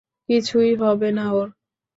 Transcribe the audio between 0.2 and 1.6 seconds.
কিছুই হবে না ওর।